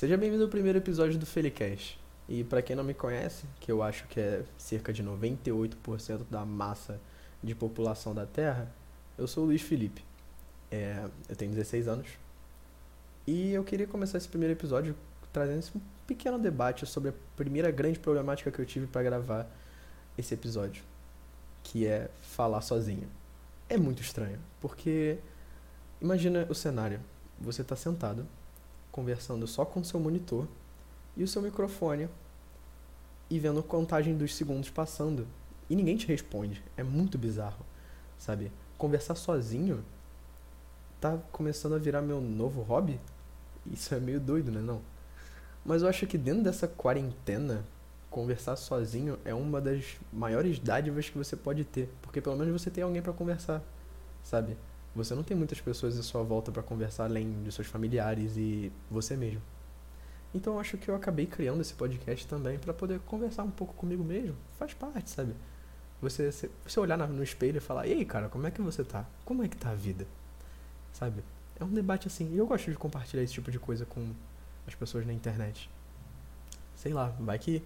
Seja 0.00 0.16
bem-vindo 0.16 0.44
ao 0.44 0.48
primeiro 0.48 0.78
episódio 0.78 1.18
do 1.18 1.26
Felicast. 1.26 2.00
E 2.26 2.42
para 2.42 2.62
quem 2.62 2.74
não 2.74 2.82
me 2.82 2.94
conhece, 2.94 3.44
que 3.60 3.70
eu 3.70 3.82
acho 3.82 4.06
que 4.06 4.18
é 4.18 4.42
cerca 4.56 4.94
de 4.94 5.04
98% 5.04 6.22
da 6.30 6.42
massa 6.42 6.98
de 7.42 7.54
população 7.54 8.14
da 8.14 8.24
Terra, 8.24 8.72
eu 9.18 9.28
sou 9.28 9.44
o 9.44 9.46
Luiz 9.48 9.60
Felipe. 9.60 10.02
É, 10.70 11.06
eu 11.28 11.36
tenho 11.36 11.50
16 11.50 11.86
anos. 11.86 12.08
E 13.26 13.52
eu 13.52 13.62
queria 13.62 13.86
começar 13.86 14.16
esse 14.16 14.26
primeiro 14.26 14.54
episódio 14.54 14.96
trazendo 15.34 15.66
um 15.76 15.80
pequeno 16.06 16.38
debate 16.38 16.86
sobre 16.86 17.10
a 17.10 17.14
primeira 17.36 17.70
grande 17.70 17.98
problemática 17.98 18.50
que 18.50 18.58
eu 18.58 18.64
tive 18.64 18.86
para 18.86 19.02
gravar 19.02 19.46
esse 20.16 20.32
episódio, 20.32 20.82
que 21.62 21.86
é 21.86 22.08
falar 22.22 22.62
sozinho. 22.62 23.06
É 23.68 23.76
muito 23.76 24.00
estranho, 24.00 24.38
porque 24.62 25.18
imagina 26.00 26.46
o 26.48 26.54
cenário. 26.54 27.00
Você 27.38 27.60
está 27.60 27.76
sentado, 27.76 28.26
conversando 28.90 29.46
só 29.46 29.64
com 29.64 29.82
seu 29.84 30.00
monitor 30.00 30.46
e 31.16 31.22
o 31.22 31.28
seu 31.28 31.42
microfone 31.42 32.08
e 33.28 33.38
vendo 33.38 33.62
contagem 33.62 34.16
dos 34.16 34.34
segundos 34.34 34.70
passando 34.70 35.26
e 35.68 35.76
ninguém 35.76 35.96
te 35.96 36.06
responde. 36.06 36.62
É 36.76 36.82
muito 36.82 37.16
bizarro, 37.16 37.64
sabe? 38.18 38.50
Conversar 38.76 39.14
sozinho 39.14 39.84
tá 41.00 41.18
começando 41.32 41.74
a 41.74 41.78
virar 41.78 42.02
meu 42.02 42.20
novo 42.20 42.62
hobby. 42.62 43.00
Isso 43.70 43.94
é 43.94 44.00
meio 44.00 44.18
doido, 44.18 44.50
né, 44.50 44.60
não? 44.60 44.80
Mas 45.64 45.82
eu 45.82 45.88
acho 45.88 46.06
que 46.06 46.18
dentro 46.18 46.42
dessa 46.42 46.66
quarentena, 46.66 47.64
conversar 48.10 48.56
sozinho 48.56 49.18
é 49.24 49.32
uma 49.32 49.60
das 49.60 49.96
maiores 50.12 50.58
dádivas 50.58 51.08
que 51.08 51.16
você 51.16 51.36
pode 51.36 51.64
ter, 51.64 51.88
porque 52.02 52.20
pelo 52.20 52.36
menos 52.36 52.60
você 52.60 52.70
tem 52.70 52.82
alguém 52.82 53.00
para 53.00 53.12
conversar, 53.12 53.62
sabe? 54.22 54.56
Você 54.94 55.14
não 55.14 55.22
tem 55.22 55.36
muitas 55.36 55.60
pessoas 55.60 55.98
à 55.98 56.02
sua 56.02 56.22
volta 56.22 56.50
para 56.50 56.62
conversar 56.62 57.04
além 57.04 57.42
de 57.44 57.52
seus 57.52 57.68
familiares 57.68 58.36
e 58.36 58.72
você 58.90 59.16
mesmo. 59.16 59.40
Então 60.34 60.54
eu 60.54 60.60
acho 60.60 60.76
que 60.78 60.88
eu 60.88 60.94
acabei 60.94 61.26
criando 61.26 61.60
esse 61.60 61.74
podcast 61.74 62.26
também 62.26 62.58
para 62.58 62.72
poder 62.72 63.00
conversar 63.00 63.44
um 63.44 63.50
pouco 63.50 63.74
comigo 63.74 64.02
mesmo. 64.02 64.36
Faz 64.58 64.74
parte, 64.74 65.10
sabe? 65.10 65.34
Você, 66.02 66.30
você 66.64 66.80
olhar 66.80 66.96
no 66.96 67.22
espelho 67.22 67.58
e 67.58 67.60
falar: 67.60 67.86
"E 67.86 67.92
aí, 67.92 68.04
cara, 68.04 68.28
como 68.28 68.46
é 68.46 68.50
que 68.50 68.60
você 68.62 68.82
tá? 68.82 69.04
Como 69.24 69.42
é 69.44 69.48
que 69.48 69.56
tá 69.56 69.70
a 69.70 69.74
vida?" 69.74 70.06
Sabe? 70.92 71.22
É 71.58 71.64
um 71.64 71.68
debate 71.68 72.08
assim. 72.08 72.32
E 72.32 72.38
eu 72.38 72.46
gosto 72.46 72.70
de 72.70 72.76
compartilhar 72.76 73.22
esse 73.22 73.32
tipo 73.32 73.50
de 73.50 73.58
coisa 73.58 73.84
com 73.84 74.12
as 74.66 74.74
pessoas 74.74 75.06
na 75.06 75.12
internet. 75.12 75.70
Sei 76.74 76.92
lá, 76.92 77.14
vai 77.20 77.38
que 77.38 77.62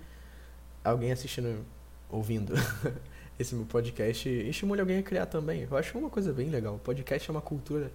alguém 0.83 1.13
assistindo, 1.13 1.65
ouvindo 2.11 2.55
esse 3.39 3.55
meu 3.55 3.67
podcast 3.67 4.29
estimule 4.29 4.81
alguém 4.81 4.99
a 4.99 5.03
criar 5.03 5.27
também. 5.27 5.67
Eu 5.69 5.77
acho 5.77 5.99
uma 5.99 6.11
coisa 6.11 6.33
bem 6.33 6.51
legal. 6.51 6.77
O 6.77 6.79
podcast 6.79 7.29
é 7.29 7.33
uma 7.33 7.41
cultura 7.41 7.91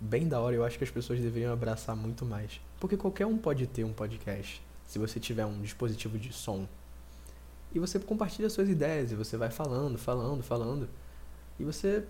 bem 0.00 0.28
da 0.28 0.40
hora 0.40 0.54
eu 0.54 0.64
acho 0.64 0.76
que 0.76 0.84
as 0.84 0.90
pessoas 0.90 1.20
deveriam 1.20 1.52
abraçar 1.52 1.96
muito 1.96 2.24
mais. 2.24 2.60
Porque 2.78 2.96
qualquer 2.96 3.26
um 3.26 3.38
pode 3.38 3.66
ter 3.66 3.84
um 3.84 3.92
podcast, 3.92 4.62
se 4.86 4.98
você 4.98 5.18
tiver 5.18 5.46
um 5.46 5.60
dispositivo 5.60 6.18
de 6.18 6.32
som. 6.32 6.68
E 7.74 7.78
você 7.78 7.98
compartilha 7.98 8.50
suas 8.50 8.68
ideias 8.68 9.10
e 9.10 9.14
você 9.14 9.36
vai 9.36 9.50
falando, 9.50 9.98
falando, 9.98 10.42
falando. 10.42 10.88
E 11.58 11.64
você 11.64 12.04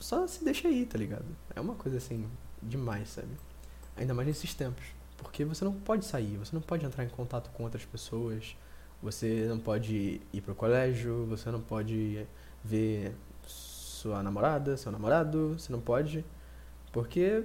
só 0.00 0.26
se 0.26 0.44
deixa 0.44 0.68
aí, 0.68 0.86
tá 0.86 0.96
ligado? 0.98 1.26
É 1.54 1.60
uma 1.60 1.74
coisa 1.74 1.98
assim, 1.98 2.26
demais, 2.62 3.10
sabe? 3.10 3.28
Ainda 3.96 4.14
mais 4.14 4.28
nesses 4.28 4.54
tempos. 4.54 4.84
Porque 5.18 5.44
você 5.44 5.64
não 5.64 5.72
pode 5.72 6.04
sair, 6.04 6.36
você 6.36 6.54
não 6.54 6.62
pode 6.62 6.84
entrar 6.84 7.04
em 7.04 7.08
contato 7.08 7.50
com 7.50 7.64
outras 7.64 7.84
pessoas, 7.84 8.56
você 9.02 9.46
não 9.48 9.58
pode 9.58 10.20
ir 10.32 10.40
pro 10.40 10.54
colégio, 10.54 11.26
você 11.26 11.50
não 11.50 11.60
pode 11.60 12.26
ver 12.64 13.14
sua 13.46 14.22
namorada, 14.22 14.76
seu 14.76 14.90
namorado, 14.92 15.56
você 15.58 15.72
não 15.72 15.80
pode, 15.80 16.24
porque, 16.92 17.44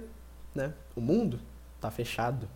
né, 0.54 0.72
o 0.96 1.00
mundo 1.00 1.38
tá 1.80 1.90
fechado 1.90 2.48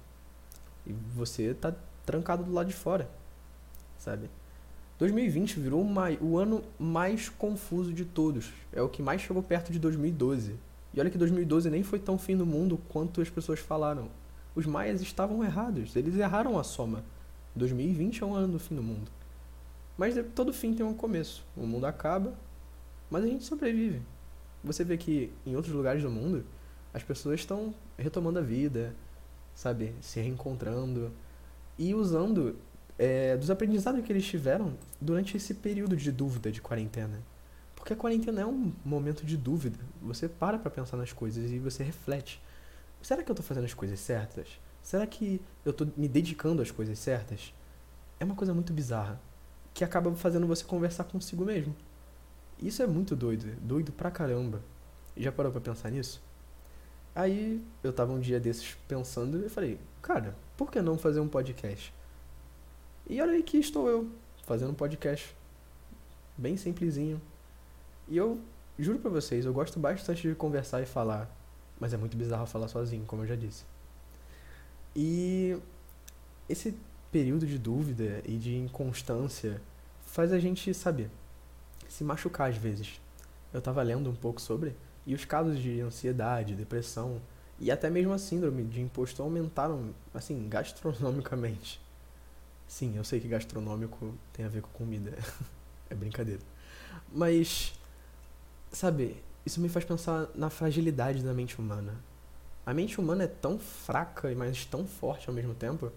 e 0.86 0.92
você 1.14 1.54
tá 1.54 1.74
trancado 2.04 2.44
do 2.44 2.52
lado 2.52 2.68
de 2.68 2.74
fora, 2.74 3.08
sabe? 3.98 4.30
2020 4.98 5.60
virou 5.60 5.82
uma, 5.82 6.10
o 6.22 6.38
ano 6.38 6.62
mais 6.78 7.28
confuso 7.28 7.92
de 7.92 8.04
todos. 8.04 8.52
É 8.72 8.80
o 8.80 8.88
que 8.88 9.02
mais 9.02 9.20
chegou 9.20 9.42
perto 9.42 9.70
de 9.70 9.78
2012. 9.78 10.54
E 10.94 11.00
olha 11.00 11.10
que 11.10 11.18
2012 11.18 11.68
nem 11.68 11.82
foi 11.82 11.98
tão 11.98 12.16
fim 12.16 12.34
do 12.34 12.46
mundo 12.46 12.80
quanto 12.88 13.20
as 13.20 13.28
pessoas 13.28 13.60
falaram. 13.60 14.08
Os 14.54 14.64
maias 14.64 15.02
estavam 15.02 15.44
errados, 15.44 15.94
eles 15.96 16.16
erraram 16.16 16.58
a 16.58 16.64
soma. 16.64 17.04
2020 17.56 18.22
é 18.22 18.26
um 18.26 18.34
ano 18.34 18.52
do 18.52 18.58
fim 18.58 18.74
do 18.74 18.82
mundo. 18.82 19.10
Mas 19.96 20.14
todo 20.34 20.52
fim 20.52 20.74
tem 20.74 20.84
um 20.84 20.94
começo. 20.94 21.44
O 21.56 21.66
mundo 21.66 21.86
acaba, 21.86 22.34
mas 23.10 23.24
a 23.24 23.26
gente 23.26 23.44
sobrevive. 23.44 24.02
Você 24.62 24.84
vê 24.84 24.96
que 24.96 25.32
em 25.44 25.56
outros 25.56 25.74
lugares 25.74 26.02
do 26.02 26.10
mundo, 26.10 26.44
as 26.92 27.02
pessoas 27.02 27.40
estão 27.40 27.74
retomando 27.96 28.38
a 28.38 28.42
vida, 28.42 28.94
sabe? 29.54 29.94
Se 30.00 30.20
reencontrando 30.20 31.10
e 31.78 31.94
usando 31.94 32.56
é, 32.98 33.36
dos 33.36 33.50
aprendizados 33.50 34.04
que 34.04 34.12
eles 34.12 34.26
tiveram 34.26 34.74
durante 35.00 35.36
esse 35.36 35.54
período 35.54 35.96
de 35.96 36.12
dúvida 36.12 36.52
de 36.52 36.60
quarentena. 36.60 37.20
Porque 37.74 37.92
a 37.92 37.96
quarentena 37.96 38.40
é 38.40 38.46
um 38.46 38.72
momento 38.84 39.24
de 39.24 39.36
dúvida. 39.36 39.78
Você 40.02 40.28
para 40.28 40.58
pra 40.58 40.70
pensar 40.70 40.96
nas 40.96 41.12
coisas 41.12 41.50
e 41.50 41.58
você 41.58 41.82
reflete. 41.82 42.40
Será 43.00 43.22
que 43.22 43.30
eu 43.30 43.34
tô 43.34 43.42
fazendo 43.42 43.64
as 43.64 43.74
coisas 43.74 44.00
certas? 44.00 44.48
Será 44.86 45.04
que 45.04 45.40
eu 45.64 45.72
estou 45.72 45.88
me 45.96 46.06
dedicando 46.06 46.62
às 46.62 46.70
coisas 46.70 46.96
certas? 47.00 47.52
É 48.20 48.24
uma 48.24 48.36
coisa 48.36 48.54
muito 48.54 48.72
bizarra, 48.72 49.20
que 49.74 49.82
acaba 49.82 50.14
fazendo 50.14 50.46
você 50.46 50.62
conversar 50.62 51.02
consigo 51.02 51.44
mesmo. 51.44 51.74
Isso 52.62 52.84
é 52.84 52.86
muito 52.86 53.16
doido, 53.16 53.52
doido 53.60 53.90
pra 53.90 54.12
caramba. 54.12 54.62
Já 55.16 55.32
parou 55.32 55.50
pra 55.50 55.60
pensar 55.60 55.90
nisso? 55.90 56.22
Aí 57.16 57.60
eu 57.82 57.92
tava 57.92 58.12
um 58.12 58.20
dia 58.20 58.38
desses 58.38 58.76
pensando 58.86 59.44
e 59.44 59.48
falei, 59.48 59.80
cara, 60.00 60.36
por 60.56 60.70
que 60.70 60.80
não 60.80 60.96
fazer 60.96 61.18
um 61.18 61.26
podcast? 61.26 61.92
E 63.10 63.20
olha 63.20 63.32
aí 63.32 63.42
que 63.42 63.56
estou 63.56 63.88
eu, 63.88 64.08
fazendo 64.44 64.70
um 64.70 64.74
podcast. 64.74 65.34
Bem 66.38 66.56
simplesinho. 66.56 67.20
E 68.06 68.16
eu 68.16 68.40
juro 68.78 69.00
pra 69.00 69.10
vocês, 69.10 69.46
eu 69.46 69.52
gosto 69.52 69.80
bastante 69.80 70.28
de 70.28 70.34
conversar 70.36 70.80
e 70.80 70.86
falar. 70.86 71.28
Mas 71.80 71.92
é 71.92 71.96
muito 71.96 72.16
bizarro 72.16 72.46
falar 72.46 72.68
sozinho, 72.68 73.04
como 73.04 73.24
eu 73.24 73.26
já 73.26 73.34
disse. 73.34 73.64
E 74.98 75.58
esse 76.48 76.74
período 77.12 77.46
de 77.46 77.58
dúvida 77.58 78.22
e 78.24 78.38
de 78.38 78.56
inconstância 78.56 79.60
faz 80.06 80.32
a 80.32 80.38
gente, 80.38 80.72
saber 80.72 81.10
se 81.86 82.02
machucar 82.02 82.48
às 82.48 82.56
vezes. 82.56 82.98
Eu 83.52 83.58
estava 83.58 83.82
lendo 83.82 84.08
um 84.08 84.14
pouco 84.14 84.40
sobre, 84.40 84.74
e 85.06 85.14
os 85.14 85.26
casos 85.26 85.58
de 85.58 85.80
ansiedade, 85.82 86.54
depressão 86.54 87.20
e 87.58 87.70
até 87.70 87.90
mesmo 87.90 88.12
a 88.12 88.18
síndrome 88.18 88.64
de 88.64 88.80
impostor 88.80 89.24
aumentaram, 89.24 89.94
assim, 90.14 90.48
gastronomicamente. 90.48 91.80
Sim, 92.66 92.96
eu 92.96 93.04
sei 93.04 93.20
que 93.20 93.28
gastronômico 93.28 94.14
tem 94.32 94.44
a 94.44 94.48
ver 94.48 94.62
com 94.62 94.68
comida. 94.70 95.16
é 95.88 95.94
brincadeira. 95.94 96.40
Mas, 97.12 97.78
sabe, 98.72 99.22
isso 99.44 99.60
me 99.60 99.68
faz 99.68 99.84
pensar 99.84 100.28
na 100.34 100.50
fragilidade 100.50 101.22
da 101.22 101.32
mente 101.32 101.58
humana. 101.58 101.94
A 102.66 102.74
mente 102.74 103.00
humana 103.00 103.24
é 103.24 103.28
tão 103.28 103.60
fraca, 103.60 104.34
mas 104.34 104.64
tão 104.64 104.84
forte 104.88 105.28
ao 105.28 105.34
mesmo 105.34 105.54
tempo, 105.54 105.92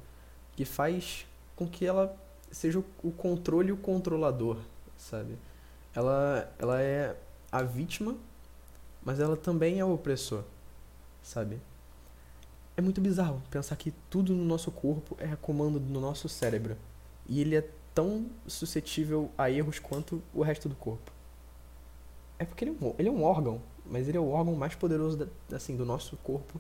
que 0.56 0.64
faz 0.64 1.26
com 1.56 1.68
que 1.68 1.84
ela 1.84 2.16
seja 2.52 2.80
o 3.04 3.12
controle 3.12 3.70
e 3.70 3.72
o 3.72 3.78
controlador, 3.78 4.58
sabe? 4.96 5.36
Ela, 5.96 6.54
ela 6.60 6.80
é 6.80 7.18
a 7.52 7.64
vítima, 7.64 8.16
mas 9.04 9.20
ela 9.20 9.36
também 9.36 9.80
é 9.80 9.86
o 9.86 9.94
opressor, 9.94 10.44
sabe? 11.24 11.60
É 12.78 12.82
muito 12.82 13.02
bizarro 13.02 13.42
pensar 13.50 13.76
que 13.76 13.92
tudo 14.10 14.34
no 14.34 14.46
nosso 14.46 14.72
corpo 14.72 15.18
é 15.20 15.32
a 15.32 15.36
comando 15.36 15.80
do 15.80 16.00
nosso 16.00 16.30
cérebro. 16.30 16.78
E 17.28 17.42
ele 17.42 17.56
é 17.56 17.68
tão 17.94 18.28
suscetível 18.48 19.30
a 19.38 19.50
erros 19.50 19.80
quanto 19.80 20.22
o 20.34 20.42
resto 20.44 20.70
do 20.70 20.76
corpo. 20.76 21.12
É 22.38 22.46
porque 22.46 22.64
ele 22.64 22.78
é 22.80 22.86
um, 22.86 22.96
ele 22.98 23.10
é 23.10 23.12
um 23.12 23.24
órgão, 23.24 23.62
mas 23.90 24.08
ele 24.08 24.18
é 24.18 24.22
o 24.22 24.30
órgão 24.30 24.56
mais 24.56 24.76
poderoso 24.76 25.18
da, 25.18 25.28
assim, 25.56 25.76
do 25.76 25.86
nosso 25.86 26.16
corpo, 26.18 26.60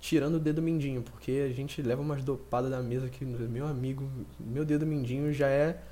tirando 0.00 0.36
o 0.36 0.40
dedo 0.40 0.62
mindinho, 0.62 1.02
porque 1.02 1.46
a 1.48 1.52
gente 1.52 1.82
leva 1.82 2.00
umas 2.00 2.22
dopadas 2.22 2.70
da 2.70 2.80
mesa 2.80 3.08
que, 3.08 3.24
meu 3.24 3.66
amigo, 3.66 4.08
meu 4.38 4.64
dedo 4.64 4.86
mindinho 4.86 5.32
já 5.32 5.48
é 5.48 5.82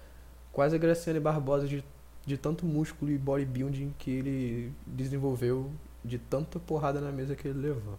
quase 0.53 0.77
a 0.77 0.79
Graciane 0.79 1.21
Barbosa 1.21 1.67
de, 1.67 1.85
de 2.25 2.37
tanto 2.39 2.65
músculo 2.65 3.11
e 3.11 3.19
bodybuilding 3.19 3.95
que 3.99 4.11
ele 4.11 4.73
desenvolveu, 4.87 5.71
de 6.05 6.19
tanta 6.19 6.59
porrada 6.59 7.01
na 7.01 7.11
mesa 7.11 7.35
que 7.35 7.49
ele 7.49 7.59
levou. 7.59 7.99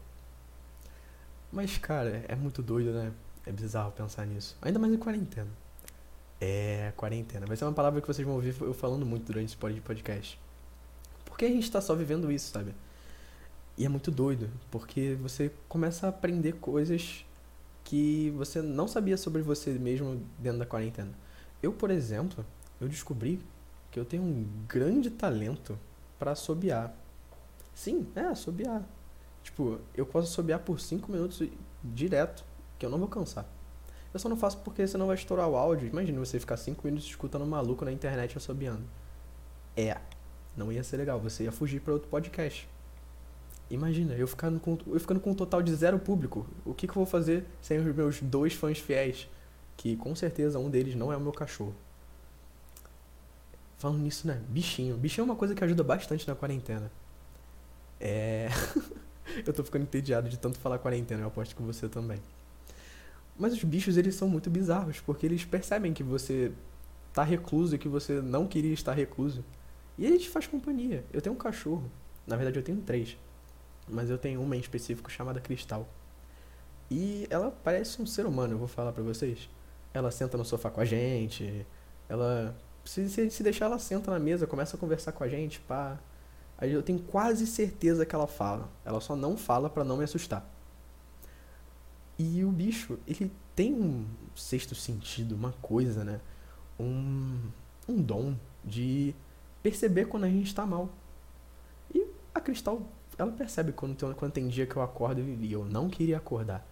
Mas, 1.51 1.77
cara, 1.77 2.23
é 2.27 2.35
muito 2.35 2.61
doido, 2.61 2.91
né? 2.91 3.11
É 3.45 3.51
bizarro 3.51 3.91
pensar 3.91 4.25
nisso. 4.25 4.57
Ainda 4.61 4.79
mais 4.79 4.93
em 4.93 4.97
quarentena. 4.97 5.49
É, 6.39 6.91
quarentena. 6.95 7.45
Vai 7.45 7.55
ser 7.57 7.65
uma 7.65 7.73
palavra 7.73 8.01
que 8.01 8.07
vocês 8.07 8.25
vão 8.25 8.35
ouvir 8.35 8.55
eu 8.59 8.73
falando 8.73 9.05
muito 9.05 9.25
durante 9.25 9.47
esse 9.47 9.57
podcast. 9.57 10.39
Porque 11.37 11.45
a 11.45 11.49
gente 11.49 11.71
tá 11.71 11.79
só 11.79 11.93
vivendo 11.93 12.31
isso, 12.31 12.49
sabe? 12.51 12.73
E 13.77 13.85
é 13.85 13.89
muito 13.89 14.09
doido, 14.09 14.49
porque 14.71 15.15
você 15.21 15.51
começa 15.69 16.07
a 16.07 16.09
aprender 16.09 16.53
coisas 16.53 17.23
que 17.83 18.31
você 18.31 18.59
não 18.59 18.87
sabia 18.87 19.15
sobre 19.17 19.43
você 19.43 19.69
mesmo 19.73 20.19
dentro 20.39 20.57
da 20.57 20.65
quarentena. 20.65 21.11
Eu, 21.61 21.71
por 21.71 21.91
exemplo, 21.91 22.43
eu 22.81 22.87
descobri 22.87 23.39
que 23.91 23.99
eu 23.99 24.03
tenho 24.03 24.23
um 24.23 24.47
grande 24.67 25.11
talento 25.11 25.77
para 26.17 26.31
assobiar. 26.31 26.91
Sim, 27.71 28.07
é, 28.15 28.21
assobiar. 28.21 28.83
Tipo, 29.43 29.79
eu 29.93 30.07
posso 30.07 30.31
assobiar 30.31 30.61
por 30.61 30.79
5 30.79 31.11
minutos 31.11 31.47
direto 31.83 32.43
que 32.79 32.85
eu 32.87 32.89
não 32.89 32.97
vou 32.97 33.07
cansar. 33.07 33.45
Eu 34.11 34.19
só 34.19 34.27
não 34.27 34.37
faço 34.37 34.57
porque 34.61 34.87
senão 34.87 35.05
vai 35.05 35.15
estourar 35.15 35.47
o 35.47 35.55
áudio. 35.55 35.87
Imagina 35.87 36.17
você 36.17 36.39
ficar 36.39 36.57
5 36.57 36.81
minutos 36.83 37.05
escutando 37.05 37.43
um 37.43 37.47
maluco 37.47 37.85
na 37.85 37.91
internet 37.91 38.35
assobiando. 38.35 38.81
É, 39.75 40.01
não 40.57 40.71
ia 40.71 40.83
ser 40.83 40.97
legal, 40.97 41.19
você 41.19 41.43
ia 41.43 41.51
fugir 41.51 41.79
para 41.79 41.93
outro 41.93 42.09
podcast. 42.09 42.67
Imagina, 43.69 44.13
eu 44.13 44.27
ficando, 44.27 44.59
com, 44.59 44.77
eu 44.87 44.99
ficando 44.99 45.19
com 45.19 45.31
um 45.31 45.35
total 45.35 45.61
de 45.61 45.73
zero 45.75 45.99
público. 45.99 46.47
O 46.65 46.73
que, 46.73 46.87
que 46.87 46.91
eu 46.91 46.95
vou 46.95 47.05
fazer 47.05 47.45
sem 47.61 47.77
os 47.77 47.95
meus 47.95 48.21
dois 48.21 48.53
fãs 48.53 48.79
fiéis? 48.79 49.29
Que 49.75 49.95
com 49.97 50.15
certeza 50.15 50.57
um 50.57 50.69
deles 50.69 50.95
não 50.95 51.11
é 51.11 51.17
o 51.17 51.21
meu 51.21 51.33
cachorro. 51.33 51.75
Falando 53.77 53.99
nisso, 53.99 54.25
né? 54.25 54.41
Bichinho. 54.49 54.97
Bichinho 54.97 55.23
é 55.23 55.25
uma 55.25 55.35
coisa 55.35 55.53
que 55.53 55.63
ajuda 55.63 55.83
bastante 55.83 56.27
na 56.27 56.33
quarentena. 56.33 56.89
É. 57.99 58.49
eu 59.45 59.53
tô 59.53 59.63
ficando 59.63 59.83
entediado 59.83 60.29
de 60.29 60.39
tanto 60.39 60.57
falar 60.59 60.79
quarentena, 60.79 61.21
eu 61.21 61.27
aposto 61.27 61.55
com 61.55 61.65
você 61.65 61.87
também. 61.87 62.19
Mas 63.37 63.53
os 63.53 63.63
bichos, 63.63 63.97
eles 63.97 64.15
são 64.15 64.27
muito 64.27 64.49
bizarros, 64.49 64.99
porque 64.99 65.25
eles 65.25 65.45
percebem 65.45 65.93
que 65.93 66.01
você 66.01 66.51
tá 67.13 67.23
recluso 67.23 67.75
e 67.75 67.77
que 67.77 67.87
você 67.87 68.21
não 68.21 68.47
queria 68.47 68.73
estar 68.73 68.93
recluso. 68.93 69.43
E 69.97 70.05
ele 70.05 70.17
te 70.17 70.29
faz 70.29 70.45
companhia. 70.45 71.03
Eu 71.11 71.21
tenho 71.21 71.35
um 71.35 71.37
cachorro. 71.37 71.89
Na 72.25 72.35
verdade, 72.35 72.59
eu 72.59 72.63
tenho 72.63 72.81
três. 72.81 73.17
Mas 73.87 74.09
eu 74.09 74.17
tenho 74.17 74.41
uma 74.41 74.55
em 74.55 74.59
específico 74.59 75.09
chamada 75.09 75.39
Cristal. 75.39 75.87
E 76.89 77.27
ela 77.29 77.51
parece 77.63 78.01
um 78.01 78.05
ser 78.05 78.25
humano, 78.25 78.53
eu 78.53 78.57
vou 78.57 78.67
falar 78.67 78.91
pra 78.91 79.03
vocês. 79.03 79.49
Ela 79.93 80.11
senta 80.11 80.37
no 80.37 80.45
sofá 80.45 80.69
com 80.69 80.81
a 80.81 80.85
gente. 80.85 81.65
Ela. 82.07 82.55
Se, 82.85 83.09
se, 83.09 83.29
se 83.29 83.43
deixar, 83.43 83.65
ela 83.65 83.79
senta 83.79 84.11
na 84.11 84.19
mesa, 84.19 84.47
começa 84.47 84.77
a 84.77 84.79
conversar 84.79 85.11
com 85.11 85.23
a 85.23 85.27
gente, 85.27 85.59
pá. 85.61 85.99
Aí 86.57 86.71
eu 86.71 86.81
tenho 86.81 86.99
quase 86.99 87.45
certeza 87.45 88.05
que 88.05 88.15
ela 88.15 88.27
fala. 88.27 88.69
Ela 88.85 88.99
só 88.99 89.15
não 89.15 89.37
fala 89.37 89.69
para 89.69 89.83
não 89.83 89.97
me 89.97 90.03
assustar. 90.03 90.47
E 92.17 92.43
o 92.43 92.51
bicho, 92.51 92.97
ele 93.07 93.31
tem 93.55 93.73
um 93.73 94.05
sexto 94.35 94.73
sentido, 94.73 95.35
uma 95.35 95.51
coisa, 95.61 96.03
né? 96.03 96.19
Um, 96.79 97.39
um 97.87 98.01
dom 98.01 98.35
de 98.63 99.13
perceber 99.69 100.05
quando 100.05 100.23
a 100.23 100.29
gente 100.29 100.53
tá 100.55 100.65
mal. 100.65 100.89
E 101.93 102.05
a 102.33 102.39
Cristal, 102.39 102.81
ela 103.17 103.31
percebe 103.31 103.73
quando 103.73 103.95
tem, 103.95 104.13
quando 104.13 104.31
tem 104.31 104.47
dia 104.47 104.65
que 104.65 104.75
eu 104.75 104.81
acordo 104.81 105.21
e 105.21 105.51
eu 105.51 105.65
não 105.65 105.89
queria 105.89 106.17
acordar. 106.17 106.65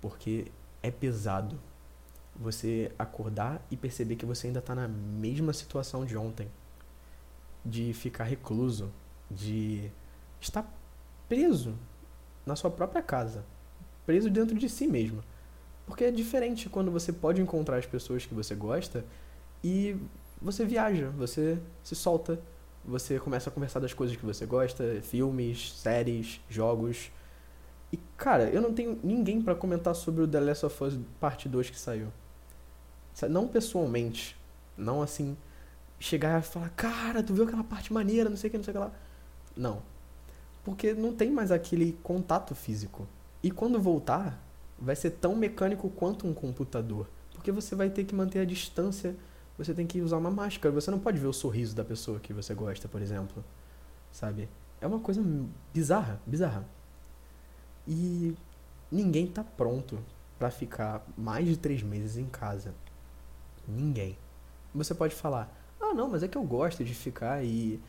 Porque 0.00 0.50
é 0.82 0.90
pesado 0.90 1.58
você 2.34 2.92
acordar 2.98 3.64
e 3.70 3.76
perceber 3.76 4.16
que 4.16 4.26
você 4.26 4.48
ainda 4.48 4.60
tá 4.60 4.74
na 4.74 4.88
mesma 4.88 5.52
situação 5.52 6.04
de 6.04 6.16
ontem. 6.16 6.48
De 7.64 7.94
ficar 7.94 8.24
recluso, 8.24 8.90
de 9.30 9.90
estar 10.40 10.70
preso 11.28 11.74
na 12.44 12.56
sua 12.56 12.70
própria 12.70 13.02
casa 13.02 13.44
preso 14.04 14.28
dentro 14.28 14.58
de 14.58 14.68
si 14.68 14.86
mesmo. 14.86 15.22
Porque 15.86 16.04
é 16.04 16.10
diferente 16.10 16.68
quando 16.68 16.90
você 16.90 17.12
pode 17.12 17.40
encontrar 17.40 17.76
as 17.76 17.86
pessoas 17.86 18.26
que 18.26 18.34
você 18.34 18.54
gosta 18.54 19.04
e 19.62 19.96
você 20.42 20.64
viaja, 20.64 21.10
você 21.10 21.58
se 21.82 21.94
solta, 21.94 22.38
você 22.84 23.18
começa 23.18 23.48
a 23.48 23.52
conversar 23.52 23.80
das 23.80 23.94
coisas 23.94 24.16
que 24.16 24.24
você 24.24 24.44
gosta, 24.44 25.00
filmes, 25.02 25.72
séries, 25.72 26.40
jogos. 26.48 27.10
E 27.92 27.98
cara, 28.16 28.50
eu 28.50 28.60
não 28.60 28.72
tenho 28.72 28.98
ninguém 29.02 29.40
para 29.40 29.54
comentar 29.54 29.94
sobre 29.94 30.22
o 30.22 30.28
The 30.28 30.40
Last 30.40 30.66
of 30.66 30.84
Us 30.84 30.98
Parte 31.20 31.48
2 31.48 31.70
que 31.70 31.78
saiu. 31.78 32.08
Não 33.28 33.46
pessoalmente, 33.46 34.36
não 34.76 35.02
assim 35.02 35.36
chegar 36.00 36.40
e 36.40 36.42
falar: 36.42 36.70
"Cara, 36.70 37.22
tu 37.22 37.34
viu 37.34 37.44
aquela 37.44 37.64
parte 37.64 37.92
maneira, 37.92 38.28
não 38.28 38.36
sei 38.36 38.48
o 38.48 38.50
que, 38.50 38.56
não 38.56 38.64
sei 38.64 38.72
o 38.72 38.76
que 38.76 38.80
lá". 38.80 38.92
Não. 39.56 39.82
Porque 40.64 40.94
não 40.94 41.14
tem 41.14 41.30
mais 41.30 41.52
aquele 41.52 41.98
contato 42.02 42.54
físico. 42.54 43.06
E 43.42 43.50
quando 43.50 43.80
voltar, 43.80 44.40
vai 44.78 44.96
ser 44.96 45.10
tão 45.10 45.34
mecânico 45.36 45.90
quanto 45.90 46.26
um 46.26 46.34
computador. 46.34 47.08
Porque 47.32 47.52
você 47.52 47.74
vai 47.74 47.90
ter 47.90 48.04
que 48.04 48.14
manter 48.14 48.40
a 48.40 48.44
distância, 48.44 49.16
você 49.56 49.74
tem 49.74 49.86
que 49.86 50.00
usar 50.00 50.16
uma 50.16 50.30
máscara. 50.30 50.74
Você 50.74 50.90
não 50.90 50.98
pode 50.98 51.18
ver 51.18 51.26
o 51.26 51.32
sorriso 51.32 51.74
da 51.74 51.84
pessoa 51.84 52.18
que 52.18 52.32
você 52.32 52.54
gosta, 52.54 52.88
por 52.88 53.02
exemplo. 53.02 53.44
Sabe? 54.10 54.48
É 54.80 54.86
uma 54.86 55.00
coisa 55.00 55.22
bizarra, 55.72 56.20
bizarra. 56.26 56.64
E 57.86 58.34
ninguém 58.90 59.26
tá 59.26 59.44
pronto 59.44 59.98
para 60.38 60.50
ficar 60.50 61.06
mais 61.16 61.46
de 61.46 61.56
três 61.56 61.82
meses 61.82 62.16
em 62.16 62.26
casa. 62.26 62.74
Ninguém. 63.66 64.16
Você 64.74 64.94
pode 64.94 65.14
falar, 65.14 65.54
ah 65.80 65.94
não, 65.94 66.08
mas 66.08 66.22
é 66.22 66.28
que 66.28 66.36
eu 66.36 66.42
gosto 66.42 66.84
de 66.84 66.94
ficar 66.94 67.44
e 67.44 67.80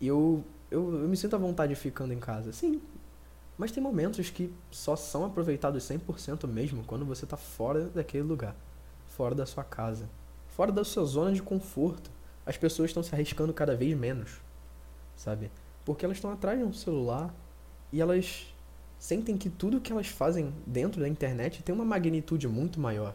eu, 0.00 0.44
eu, 0.70 1.02
eu 1.02 1.08
me 1.08 1.16
sinto 1.16 1.36
à 1.36 1.38
vontade 1.38 1.74
ficando 1.74 2.12
em 2.12 2.18
casa. 2.18 2.52
Sim, 2.52 2.82
mas 3.56 3.70
tem 3.70 3.82
momentos 3.82 4.28
que 4.30 4.52
só 4.70 4.96
são 4.96 5.24
aproveitados 5.24 5.84
100% 5.84 6.46
mesmo 6.48 6.84
quando 6.84 7.04
você 7.04 7.24
está 7.24 7.36
fora 7.36 7.84
daquele 7.84 8.24
lugar, 8.24 8.56
fora 9.06 9.34
da 9.34 9.46
sua 9.46 9.62
casa, 9.62 10.08
fora 10.56 10.72
da 10.72 10.84
sua 10.84 11.04
zona 11.04 11.32
de 11.32 11.42
conforto. 11.42 12.10
As 12.44 12.56
pessoas 12.56 12.90
estão 12.90 13.02
se 13.02 13.14
arriscando 13.14 13.52
cada 13.52 13.76
vez 13.76 13.96
menos, 13.96 14.40
sabe? 15.16 15.50
Porque 15.84 16.04
elas 16.04 16.16
estão 16.16 16.32
atrás 16.32 16.58
de 16.58 16.64
um 16.64 16.72
celular 16.72 17.34
e 17.92 18.00
elas 18.00 18.52
sentem 18.98 19.36
que 19.36 19.50
tudo 19.50 19.80
que 19.80 19.92
elas 19.92 20.08
fazem 20.08 20.52
dentro 20.66 21.00
da 21.00 21.08
internet 21.08 21.62
tem 21.62 21.74
uma 21.74 21.84
magnitude 21.84 22.48
muito 22.48 22.80
maior. 22.80 23.14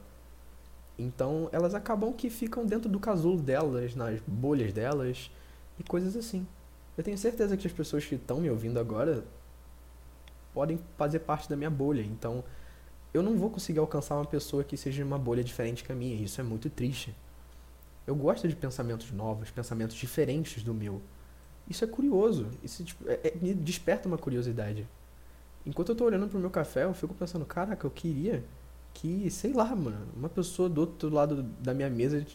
Então 0.97 1.49
elas 1.51 1.73
acabam 1.73 2.11
que 2.13 2.29
ficam 2.29 2.65
dentro 2.65 2.89
do 2.89 2.99
casulo 2.99 3.41
delas, 3.41 3.95
nas 3.95 4.19
bolhas 4.25 4.73
delas 4.73 5.29
e 5.79 5.83
coisas 5.83 6.15
assim. 6.15 6.45
Eu 6.97 7.03
tenho 7.03 7.17
certeza 7.17 7.55
que 7.55 7.67
as 7.67 7.73
pessoas 7.73 8.05
que 8.05 8.15
estão 8.15 8.41
me 8.41 8.49
ouvindo 8.49 8.79
agora 8.79 9.23
podem 10.53 10.79
fazer 10.97 11.19
parte 11.19 11.47
da 11.47 11.55
minha 11.55 11.69
bolha. 11.69 12.01
Então, 12.01 12.43
eu 13.13 13.21
não 13.21 13.37
vou 13.37 13.51
conseguir 13.51 13.77
alcançar 13.77 14.15
uma 14.15 14.25
pessoa 14.25 14.63
que 14.63 14.75
seja 14.75 15.05
uma 15.05 15.19
bolha 15.19 15.43
diferente 15.43 15.83
que 15.83 15.91
a 15.91 15.95
minha. 15.95 16.15
Isso 16.15 16.41
é 16.41 16.43
muito 16.43 16.67
triste. 16.69 17.15
Eu 18.07 18.15
gosto 18.15 18.47
de 18.47 18.55
pensamentos 18.55 19.11
novos, 19.11 19.51
pensamentos 19.51 19.95
diferentes 19.97 20.63
do 20.63 20.73
meu. 20.73 21.01
Isso 21.69 21.83
é 21.83 21.87
curioso. 21.87 22.47
Isso 22.63 22.83
tipo, 22.83 23.07
é, 23.09 23.19
é, 23.21 23.33
me 23.39 23.53
desperta 23.53 24.07
uma 24.07 24.17
curiosidade. 24.17 24.87
Enquanto 25.65 25.89
eu 25.89 25.95
tô 25.95 26.05
olhando 26.05 26.29
pro 26.29 26.39
meu 26.39 26.49
café, 26.49 26.85
eu 26.85 26.93
fico 26.93 27.13
pensando, 27.13 27.45
caraca, 27.45 27.85
eu 27.85 27.91
queria 27.91 28.45
que, 28.93 29.29
sei 29.29 29.51
lá, 29.51 29.75
mano, 29.75 30.07
uma 30.15 30.29
pessoa 30.29 30.69
do 30.69 30.79
outro 30.79 31.09
lado 31.09 31.43
da 31.43 31.73
minha 31.73 31.89
mesa 31.89 32.25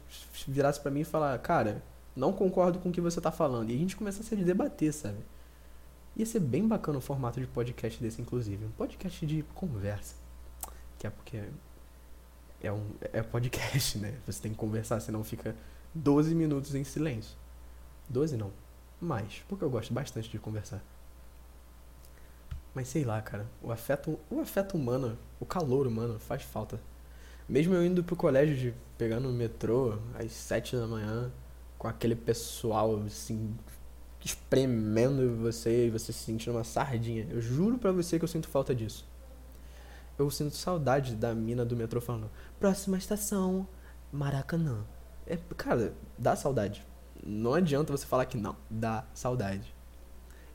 virasse 0.47 0.79
para 0.79 0.91
mim 0.91 1.01
e 1.01 1.05
falar, 1.05 1.37
cara, 1.39 1.83
não 2.15 2.35
concordo 2.35 2.79
com 2.79 2.91
o 2.91 2.93
que 2.93 3.01
você 3.01 3.21
tá 3.21 3.33
falando. 3.33 3.71
E 3.71 3.75
a 3.75 3.79
gente 3.79 3.97
começasse 3.97 4.35
a 4.35 4.37
debater, 4.37 4.93
sabe? 4.93 5.19
Ia 6.15 6.27
ser 6.27 6.41
bem 6.41 6.69
bacana 6.69 6.99
o 6.99 7.01
formato 7.01 7.41
de 7.41 7.47
podcast 7.47 8.01
desse, 8.01 8.21
inclusive. 8.21 8.67
Um 8.67 8.71
podcast 8.73 9.25
de 9.25 9.43
conversa. 9.55 10.15
Que 10.99 11.07
é 11.07 11.11
porque 11.11 11.43
é 12.63 12.71
um 12.71 12.85
é 13.01 13.23
podcast, 13.23 13.99
né? 13.99 14.15
Você 14.27 14.43
tem 14.43 14.53
que 14.53 14.59
conversar, 14.59 15.01
senão 15.01 15.25
fica 15.25 15.57
12 15.95 16.35
minutos 16.35 16.75
em 16.75 16.85
silêncio. 16.85 17.37
12 18.09 18.37
não. 18.37 18.51
Mais, 19.01 19.43
porque 19.49 19.65
eu 19.65 19.71
gosto 19.71 19.93
bastante 19.93 20.31
de 20.31 20.39
conversar. 20.39 20.83
Mas 22.75 22.89
sei 22.89 23.05
lá, 23.05 23.21
cara, 23.21 23.47
o 23.63 23.71
afeto, 23.71 24.19
o 24.31 24.41
afeto 24.41 24.77
humano, 24.77 25.19
o 25.39 25.45
calor 25.45 25.87
humano 25.87 26.19
faz 26.19 26.43
falta. 26.43 26.81
Mesmo 27.49 27.75
eu 27.75 27.85
indo 27.85 28.03
pro 28.03 28.17
colégio 28.17 28.57
de 28.57 28.75
pegando 28.97 29.29
o 29.29 29.33
metrô 29.33 29.99
às 30.15 30.33
7 30.33 30.77
da 30.77 30.87
manhã, 30.87 31.31
com 31.77 31.89
aquele 31.89 32.15
pessoal 32.15 33.03
assim 33.05 33.55
espremendo 34.25 35.37
você 35.37 35.87
e 35.87 35.91
você 35.91 36.13
se 36.13 36.21
sentindo 36.21 36.57
uma 36.57 36.65
sardinha. 36.65 37.27
Eu 37.29 37.41
juro 37.41 37.77
pra 37.77 37.93
você 37.93 38.19
que 38.19 38.25
eu 38.25 38.29
sinto 38.29 38.49
falta 38.49 38.75
disso. 38.75 39.05
Eu 40.19 40.31
sinto 40.31 40.55
saudade 40.55 41.15
da 41.17 41.35
mina 41.35 41.65
do 41.65 41.77
metrô 41.77 42.01
falando: 42.01 42.31
próxima 42.59 42.97
estação, 42.97 43.67
Maracanã. 44.13 44.85
É, 45.33 45.39
cara, 45.57 45.95
dá 46.19 46.37
saudade. 46.37 46.85
Não 47.25 47.55
adianta 47.55 47.91
você 47.91 48.05
falar 48.05 48.27
que 48.27 48.37
não, 48.37 48.55
dá 48.69 49.07
saudade. 49.15 49.75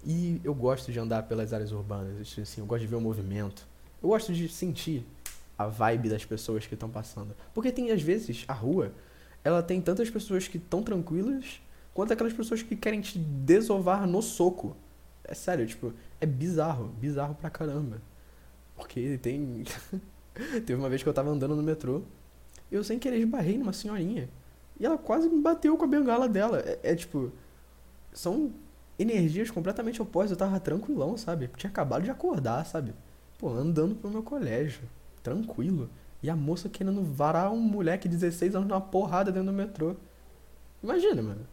E 0.05 0.39
eu 0.43 0.53
gosto 0.53 0.91
de 0.91 0.99
andar 0.99 1.23
pelas 1.23 1.51
áreas 1.51 1.71
urbanas, 1.71 2.37
assim, 2.37 2.61
eu 2.61 2.67
gosto 2.67 2.81
de 2.81 2.87
ver 2.87 2.95
o 2.95 3.01
movimento. 3.01 3.67
Eu 4.03 4.09
gosto 4.09 4.31
de 4.31 4.47
sentir 4.47 5.03
a 5.57 5.65
vibe 5.65 6.09
das 6.09 6.23
pessoas 6.23 6.67
que 6.67 6.75
estão 6.75 6.89
passando. 6.89 7.35
Porque 7.55 7.71
tem, 7.71 7.89
às 7.89 8.03
vezes, 8.03 8.45
a 8.47 8.53
rua, 8.53 8.93
ela 9.43 9.63
tem 9.63 9.81
tantas 9.81 10.11
pessoas 10.11 10.47
que 10.47 10.57
estão 10.57 10.83
tranquilas 10.83 11.59
quanto 11.91 12.13
aquelas 12.13 12.33
pessoas 12.33 12.61
que 12.61 12.75
querem 12.75 13.01
te 13.01 13.17
desovar 13.17 14.05
no 14.05 14.21
soco. 14.21 14.77
É 15.23 15.33
sério, 15.33 15.65
tipo, 15.65 15.91
é 16.21 16.27
bizarro, 16.27 16.89
bizarro 16.99 17.33
pra 17.33 17.49
caramba. 17.49 17.99
Porque 18.75 19.17
tem. 19.17 19.63
Teve 20.67 20.75
uma 20.75 20.87
vez 20.87 21.01
que 21.01 21.09
eu 21.09 21.13
tava 21.13 21.31
andando 21.31 21.55
no 21.55 21.63
metrô, 21.63 22.03
eu 22.71 22.83
sem 22.83 22.99
querer 22.99 23.17
esbarrei 23.17 23.57
numa 23.57 23.73
senhorinha. 23.73 24.29
E 24.79 24.85
ela 24.85 24.97
quase 24.97 25.29
me 25.29 25.41
bateu 25.41 25.77
com 25.77 25.85
a 25.85 25.87
bengala 25.87 26.27
dela. 26.27 26.59
É, 26.59 26.79
é 26.83 26.95
tipo. 26.95 27.31
São 28.13 28.51
energias 28.97 29.51
completamente 29.51 30.01
opostas. 30.01 30.31
Eu 30.31 30.37
tava 30.37 30.59
tranquilão, 30.59 31.17
sabe? 31.17 31.45
Eu 31.45 31.49
tinha 31.57 31.69
acabado 31.69 32.03
de 32.03 32.11
acordar, 32.11 32.65
sabe? 32.65 32.93
Pô, 33.37 33.49
andando 33.49 33.95
pro 33.95 34.09
meu 34.09 34.23
colégio. 34.23 34.81
Tranquilo. 35.21 35.89
E 36.21 36.29
a 36.29 36.35
moça 36.35 36.67
querendo 36.67 37.03
varar 37.03 37.51
um 37.51 37.59
moleque 37.59 38.07
de 38.07 38.15
16 38.15 38.55
anos 38.55 38.67
numa 38.67 38.81
porrada 38.81 39.31
dentro 39.31 39.51
do 39.51 39.53
metrô. 39.53 39.95
Imagina, 40.81 41.21
mano. 41.21 41.47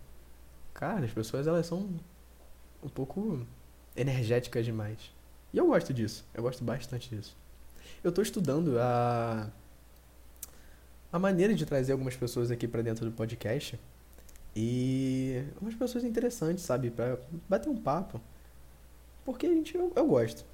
Cara, 0.73 1.05
as 1.05 1.13
pessoas 1.13 1.47
elas 1.47 1.67
são 1.67 1.89
um 2.83 2.89
pouco 2.89 3.47
energéticas 3.97 4.65
demais. 4.65 5.13
E 5.53 5.59
eu 5.59 5.67
gosto 5.67 5.93
disso. 5.93 6.25
Eu 6.35 6.43
gosto 6.43 6.65
bastante 6.65 7.15
disso. 7.15 7.37
Eu 8.03 8.11
tô 8.11 8.23
estudando 8.23 8.79
a 8.79 9.49
a 11.15 11.19
maneira 11.21 11.55
de 11.55 11.65
trazer 11.65 11.93
algumas 11.93 12.17
pessoas 12.17 12.51
aqui 12.51 12.67
para 12.67 12.83
dentro 12.83 13.05
do 13.05 13.13
podcast 13.13 13.79
e 14.57 15.45
umas 15.61 15.73
pessoas 15.77 16.03
interessantes, 16.03 16.65
sabe, 16.65 16.91
para 16.91 17.21
bater 17.49 17.69
um 17.69 17.77
papo. 17.77 18.21
Porque 19.25 19.47
a 19.47 19.49
gente 19.49 19.77
eu, 19.77 19.93
eu 19.95 20.09
gosto. 20.09 20.45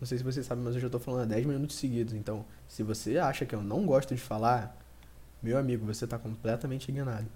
Não 0.00 0.06
sei 0.06 0.16
se 0.16 0.24
você 0.24 0.42
sabe, 0.42 0.62
mas 0.62 0.74
eu 0.74 0.80
já 0.80 0.88
tô 0.88 0.98
falando 0.98 1.24
há 1.24 1.34
10 1.34 1.44
minutos 1.44 1.76
seguidos, 1.76 2.14
então 2.14 2.46
se 2.66 2.82
você 2.82 3.18
acha 3.18 3.44
que 3.44 3.54
eu 3.54 3.62
não 3.62 3.84
gosto 3.84 4.14
de 4.14 4.20
falar, 4.22 4.74
meu 5.42 5.58
amigo, 5.58 5.84
você 5.84 6.06
tá 6.06 6.18
completamente 6.18 6.90
enganado. 6.90 7.26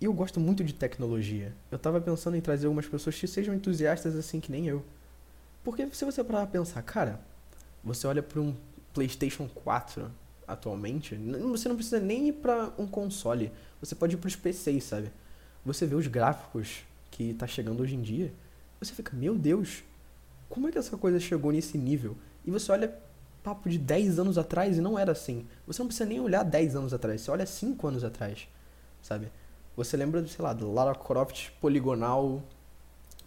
E 0.00 0.06
eu 0.06 0.12
gosto 0.14 0.40
muito 0.40 0.64
de 0.64 0.72
tecnologia. 0.72 1.54
Eu 1.70 1.78
tava 1.78 2.00
pensando 2.00 2.34
em 2.34 2.40
trazer 2.40 2.64
algumas 2.64 2.86
pessoas 2.86 3.20
que 3.20 3.28
sejam 3.28 3.54
entusiastas 3.54 4.16
assim 4.16 4.40
que 4.40 4.50
nem 4.50 4.68
eu. 4.68 4.82
Porque 5.62 5.86
se 5.92 6.06
você 6.06 6.24
parar 6.24 6.46
pra 6.46 6.60
pensar, 6.60 6.80
cara, 6.80 7.20
você 7.84 8.06
olha 8.06 8.22
para 8.22 8.40
um 8.40 8.56
PlayStation 8.94 9.46
4 9.48 10.21
atualmente, 10.46 11.14
você 11.50 11.68
não 11.68 11.76
precisa 11.76 12.00
nem 12.00 12.28
ir 12.28 12.32
para 12.34 12.72
um 12.78 12.86
console. 12.86 13.52
Você 13.80 13.94
pode 13.94 14.14
ir 14.14 14.18
para 14.18 14.28
os 14.28 14.36
PCs, 14.36 14.84
sabe? 14.84 15.12
Você 15.64 15.86
vê 15.86 15.94
os 15.94 16.06
gráficos 16.06 16.84
que 17.10 17.34
tá 17.34 17.46
chegando 17.46 17.82
hoje 17.82 17.94
em 17.94 18.02
dia, 18.02 18.32
você 18.80 18.92
fica, 18.92 19.14
meu 19.14 19.36
Deus, 19.36 19.84
como 20.48 20.68
é 20.68 20.72
que 20.72 20.78
essa 20.78 20.96
coisa 20.96 21.20
chegou 21.20 21.52
nesse 21.52 21.78
nível? 21.78 22.16
E 22.44 22.50
você 22.50 22.72
olha 22.72 22.92
papo 23.42 23.68
de 23.68 23.78
10 23.78 24.18
anos 24.18 24.38
atrás 24.38 24.76
e 24.76 24.80
não 24.80 24.98
era 24.98 25.12
assim. 25.12 25.46
Você 25.66 25.80
não 25.82 25.86
precisa 25.86 26.08
nem 26.08 26.20
olhar 26.20 26.42
10 26.42 26.76
anos 26.76 26.94
atrás, 26.94 27.20
você 27.20 27.30
olha 27.30 27.46
5 27.46 27.86
anos 27.86 28.04
atrás, 28.04 28.48
sabe? 29.00 29.30
Você 29.76 29.96
lembra, 29.96 30.26
sei 30.26 30.44
lá, 30.44 30.52
do 30.52 30.72
Lara 30.72 30.94
Croft 30.94 31.50
poligonal, 31.60 32.42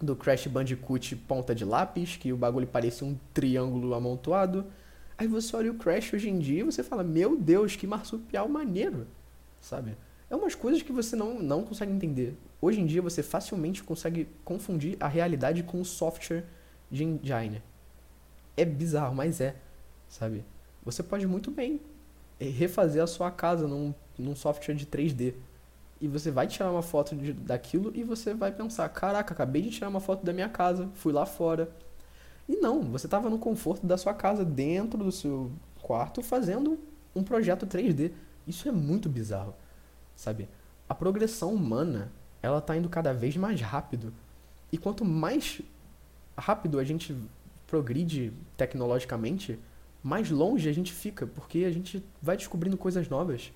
do 0.00 0.14
Crash 0.14 0.46
Bandicoot 0.46 1.16
ponta 1.16 1.54
de 1.54 1.64
lápis, 1.64 2.16
que 2.16 2.32
o 2.32 2.36
bagulho 2.36 2.66
parecia 2.66 3.06
um 3.06 3.18
triângulo 3.32 3.94
amontoado. 3.94 4.66
Aí 5.18 5.26
você 5.26 5.56
olha 5.56 5.70
o 5.70 5.74
Crash 5.74 6.12
hoje 6.12 6.28
em 6.28 6.38
dia 6.38 6.60
e 6.60 6.64
você 6.64 6.82
fala, 6.82 7.02
meu 7.02 7.36
Deus, 7.36 7.74
que 7.74 7.86
marsupial 7.86 8.48
maneiro, 8.48 9.06
sabe? 9.60 9.96
É 10.28 10.36
umas 10.36 10.54
coisas 10.54 10.82
que 10.82 10.92
você 10.92 11.16
não, 11.16 11.40
não 11.40 11.64
consegue 11.64 11.92
entender. 11.92 12.36
Hoje 12.60 12.80
em 12.80 12.86
dia 12.86 13.00
você 13.00 13.22
facilmente 13.22 13.82
consegue 13.82 14.28
confundir 14.44 14.96
a 15.00 15.08
realidade 15.08 15.62
com 15.62 15.80
o 15.80 15.84
software 15.84 16.44
de 16.90 17.04
engine. 17.04 17.62
É 18.56 18.64
bizarro, 18.64 19.14
mas 19.14 19.40
é, 19.40 19.56
sabe? 20.08 20.44
Você 20.84 21.02
pode 21.02 21.26
muito 21.26 21.50
bem 21.50 21.80
refazer 22.38 23.02
a 23.02 23.06
sua 23.06 23.30
casa 23.30 23.66
num, 23.66 23.94
num 24.18 24.36
software 24.36 24.74
de 24.74 24.86
3D 24.86 25.34
e 26.00 26.08
você 26.08 26.30
vai 26.30 26.46
tirar 26.46 26.70
uma 26.70 26.82
foto 26.82 27.16
de, 27.16 27.32
daquilo 27.32 27.90
e 27.94 28.02
você 28.02 28.34
vai 28.34 28.52
pensar: 28.52 28.88
caraca, 28.90 29.32
acabei 29.32 29.62
de 29.62 29.70
tirar 29.70 29.88
uma 29.88 30.00
foto 30.00 30.24
da 30.24 30.32
minha 30.32 30.48
casa, 30.48 30.88
fui 30.94 31.12
lá 31.12 31.24
fora. 31.24 31.70
E 32.48 32.56
não, 32.56 32.82
você 32.82 33.06
estava 33.06 33.28
no 33.28 33.38
conforto 33.38 33.86
da 33.86 33.96
sua 33.96 34.14
casa, 34.14 34.44
dentro 34.44 35.02
do 35.02 35.10
seu 35.10 35.50
quarto, 35.82 36.22
fazendo 36.22 36.78
um 37.14 37.22
projeto 37.22 37.66
3D. 37.66 38.12
Isso 38.46 38.68
é 38.68 38.72
muito 38.72 39.08
bizarro, 39.08 39.54
sabe? 40.14 40.48
A 40.88 40.94
progressão 40.94 41.52
humana, 41.52 42.12
ela 42.40 42.60
tá 42.60 42.76
indo 42.76 42.88
cada 42.88 43.12
vez 43.12 43.36
mais 43.36 43.60
rápido. 43.60 44.12
E 44.70 44.78
quanto 44.78 45.04
mais 45.04 45.60
rápido 46.36 46.78
a 46.78 46.84
gente 46.84 47.16
progride 47.66 48.32
tecnologicamente, 48.56 49.58
mais 50.02 50.30
longe 50.30 50.68
a 50.68 50.72
gente 50.72 50.92
fica, 50.92 51.26
porque 51.26 51.64
a 51.64 51.70
gente 51.72 52.04
vai 52.22 52.36
descobrindo 52.36 52.76
coisas 52.76 53.08
novas. 53.08 53.52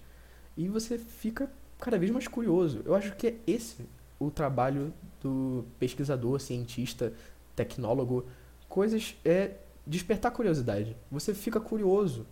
E 0.57 0.69
você 0.69 0.99
fica 0.99 1.49
cada 1.79 1.99
vez 1.99 2.11
mais 2.11 2.27
curioso. 2.27 2.83
Eu 2.85 2.95
acho 2.95 3.15
que 3.15 3.29
é 3.29 3.37
esse 3.47 3.87
o 4.19 4.31
trabalho 4.31 4.93
do 5.23 5.65
pesquisador, 5.79 6.41
cientista, 6.41 7.13
tecnólogo. 7.57 8.27
Coisas 8.71 9.17
é 9.25 9.57
despertar 9.87 10.31
curiosidade. 10.31 10.97
Você 11.11 11.35
fica 11.35 11.61
curioso. 11.61 12.27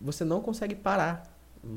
Você 0.00 0.24
não 0.24 0.40
consegue 0.40 0.74
parar. 0.74 1.30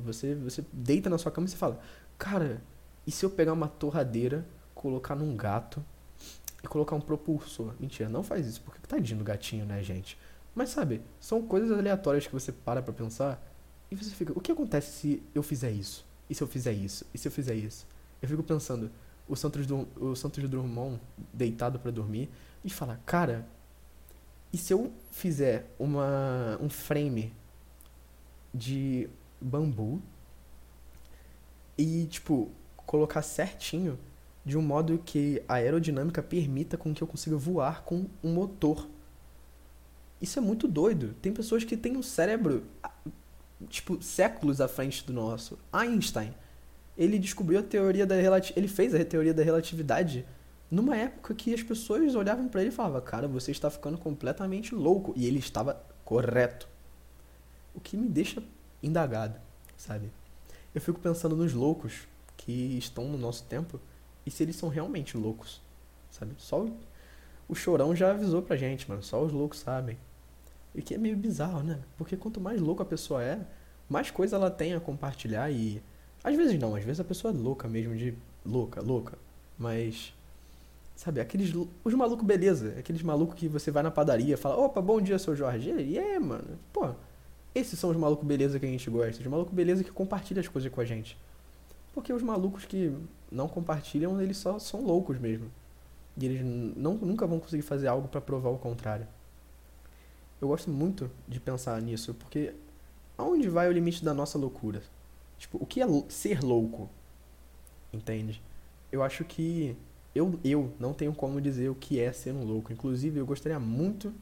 Você, 0.06 0.36
você 0.36 0.64
deita 0.72 1.10
na 1.10 1.18
sua 1.18 1.32
cama 1.32 1.48
e 1.48 1.50
você 1.50 1.58
fala: 1.58 1.80
Cara, 2.18 2.62
e 3.06 3.12
se 3.12 3.26
eu 3.26 3.30
pegar 3.30 3.52
uma 3.52 3.68
torradeira, 3.68 4.46
colocar 4.74 5.16
num 5.16 5.36
gato 5.36 5.84
e 6.64 6.68
colocar 6.68 6.96
um 6.96 7.02
propulsor? 7.02 7.74
Mentira, 7.80 8.08
não 8.08 8.24
faz 8.24 8.48
isso, 8.48 8.62
porque 8.62 8.80
tadinho 8.88 9.20
do 9.20 9.26
gatinho, 9.26 9.66
né, 9.66 9.84
gente? 9.84 10.18
Mas 10.54 10.70
sabe, 10.70 11.02
são 11.20 11.42
coisas 11.42 11.72
aleatórias 11.78 12.26
que 12.26 12.34
você 12.34 12.52
para 12.52 12.82
pra 12.82 12.94
pensar 12.94 13.44
e 13.92 13.96
você 13.96 14.12
fica: 14.12 14.32
O 14.34 14.40
que 14.40 14.52
acontece 14.52 14.92
se 14.92 15.24
eu 15.34 15.44
fizer 15.44 15.72
isso? 15.72 16.06
E 16.30 16.34
se 16.36 16.42
eu 16.42 16.48
fizer 16.48 16.72
isso? 16.72 17.06
E 17.14 17.18
se 17.18 17.28
eu 17.28 17.32
fizer 17.32 17.56
isso? 17.56 17.86
Eu 18.22 18.30
fico 18.30 18.44
pensando, 18.44 18.90
o 19.28 19.36
Santos, 19.36 19.68
o 20.00 20.16
Santos 20.16 20.48
Drummond 20.48 21.00
deitado 21.34 21.80
para 21.80 21.92
dormir 21.92 22.30
e 22.64 22.70
fala, 22.70 23.00
cara, 23.06 23.46
e 24.56 24.58
se 24.58 24.72
eu 24.72 24.90
fizer 25.12 25.70
uma, 25.78 26.58
um 26.62 26.70
frame 26.70 27.34
de 28.54 29.10
bambu 29.42 30.02
e, 31.78 32.06
tipo, 32.06 32.50
colocar 32.78 33.22
certinho 33.22 34.00
de 34.46 34.58
um 34.58 34.62
modo 34.62 34.98
que 35.06 35.44
a 35.46 35.56
aerodinâmica 35.56 36.24
permita 36.24 36.78
com 36.78 36.94
que 36.94 37.02
eu 37.02 37.08
consiga 37.08 37.36
voar 37.36 37.84
com 37.84 38.06
um 38.24 38.34
motor. 38.34 38.88
Isso 40.22 40.40
é 40.40 40.42
muito 40.42 40.70
doido. 40.70 41.14
Tem 41.22 41.34
pessoas 41.34 41.66
que 41.66 41.76
têm 41.76 41.98
um 41.98 42.02
cérebro 42.02 42.64
tipo, 43.68 44.02
séculos 44.02 44.62
à 44.62 44.70
frente 44.70 45.06
do 45.06 45.12
nosso. 45.12 45.60
Einstein, 45.70 46.34
ele 46.98 47.20
descobriu 47.20 47.60
a 47.60 47.64
teoria 47.64 48.06
da 48.06 48.16
relatividade, 48.16 48.58
ele 48.58 48.70
fez 48.70 48.96
a 48.96 49.04
teoria 49.04 49.34
da 49.34 49.44
relatividade 49.44 50.26
numa 50.70 50.96
época 50.96 51.34
que 51.34 51.54
as 51.54 51.64
pessoas 51.64 52.16
olhavam 52.16 52.48
para 52.48 52.62
ele 52.62 52.70
e 52.70 52.74
falavam: 52.74 53.02
"Cara, 53.02 53.28
você 53.28 53.52
está 53.52 53.70
ficando 53.70 53.98
completamente 53.98 54.74
louco", 54.74 55.14
e 55.16 55.26
ele 55.26 55.40
estava 55.40 55.82
correto. 56.04 56.68
O 57.74 57.80
que 57.80 57.98
me 57.98 58.08
deixa 58.08 58.42
indagado, 58.82 59.40
sabe? 59.78 60.12
Eu 60.74 60.82
fico 60.82 61.00
pensando 61.00 61.36
nos 61.36 61.54
loucos 61.54 62.08
que 62.38 62.78
estão 62.78 63.08
no 63.08 63.18
nosso 63.18 63.44
tempo 63.46 63.80
e 64.26 64.32
se 64.32 64.44
eles 64.44 64.56
são 64.56 64.70
realmente 64.70 65.18
loucos, 65.18 65.62
sabe? 66.10 66.34
Só 66.38 66.66
o, 67.48 67.56
chorão 67.56 67.96
já 67.96 68.12
avisou 68.12 68.42
pra 68.42 68.56
gente, 68.56 68.90
mano, 68.90 69.04
só 69.04 69.24
os 69.24 69.32
loucos 69.32 69.60
sabem. 69.60 69.98
E 70.74 70.82
que 70.82 70.94
é 70.96 70.98
meio 70.98 71.16
bizarro, 71.16 71.64
né? 71.64 71.80
Porque 71.98 72.18
quanto 72.18 72.42
mais 72.42 72.60
louca 72.60 72.84
a 72.84 72.86
pessoa 72.86 73.24
é, 73.24 73.40
mais 73.90 74.12
coisa 74.12 74.36
ela 74.36 74.52
tem 74.52 74.74
a 74.74 74.80
compartilhar 74.80 75.50
e. 75.52 75.82
Às 76.24 76.36
vezes 76.36 76.60
não, 76.60 76.76
às 76.76 76.84
vezes 76.84 77.00
a 77.00 77.04
pessoa 77.04 77.34
é 77.34 77.38
louca 77.38 77.68
mesmo, 77.68 77.96
de 77.96 78.16
louca, 78.46 78.82
louca. 78.82 79.18
Mas. 79.58 80.14
Sabe, 80.96 81.20
aqueles. 81.20 81.54
Os 81.84 81.94
malucos, 81.94 82.26
beleza. 82.26 82.76
Aqueles 82.80 83.02
malucos 83.02 83.36
que 83.36 83.48
você 83.48 83.70
vai 83.70 83.84
na 83.84 83.92
padaria 83.92 84.36
e 84.36 84.38
fala: 84.38 84.58
opa, 84.58 84.82
bom 84.82 85.02
dia, 85.02 85.20
seu 85.20 85.36
Jorge. 85.36 85.72
E 85.72 85.98
é, 85.98 86.20
mano. 86.20 86.58
Pô, 86.72 86.90
esses 87.54 87.78
são 87.78 87.90
os 87.90 87.98
malucos 87.98 88.26
beleza 88.26 88.60
que 88.60 88.66
a 88.66 88.70
gente 88.70 88.90
gosta. 88.90 89.22
Os 89.22 89.28
malucos 89.28 89.54
beleza 89.54 89.84
que 89.84 89.92
compartilham 89.92 90.42
as 90.42 90.48
coisas 90.48 90.72
com 90.72 90.82
a 90.82 90.86
gente. 90.86 91.18
Porque 91.94 92.12
os 92.14 92.22
malucos 92.22 92.66
que 92.66 92.94
não 93.32 93.48
compartilham, 93.48 94.22
eles 94.22 94.38
só 94.38 94.60
são 94.60 94.82
loucos 94.82 95.20
mesmo. 95.20 95.52
E 96.18 96.26
eles 96.26 96.42
não, 96.78 96.94
nunca 96.96 97.28
vão 97.28 97.40
conseguir 97.40 97.64
fazer 97.64 97.88
algo 97.88 98.08
para 98.08 98.22
provar 98.22 98.50
o 98.50 98.58
contrário 98.58 99.08
eu 100.46 100.48
gosto 100.50 100.70
muito 100.70 101.10
de 101.28 101.40
pensar 101.40 101.82
nisso, 101.82 102.14
porque 102.14 102.54
aonde 103.18 103.50
vai 103.50 103.68
o 103.68 103.72
limite 103.72 104.04
da 104.04 104.14
nossa 104.14 104.38
loucura? 104.38 104.82
Tipo, 105.38 105.58
o 105.62 105.66
que 105.66 105.82
é 105.82 105.86
ser 106.10 106.42
louco? 106.42 106.90
Entende? 107.92 108.42
Eu 108.92 109.04
acho 109.04 109.24
que 109.26 109.76
eu, 110.16 110.40
eu 110.46 110.74
não 110.80 110.94
tenho 110.94 111.14
como 111.14 111.42
dizer 111.42 111.70
o 111.70 111.76
que 111.76 112.00
é 112.00 112.12
ser 112.14 112.32
um 112.32 112.46
louco. 112.46 112.72
Inclusive, 112.72 113.20
eu 113.20 113.26
gostaria 113.26 113.60
muito 113.60 114.14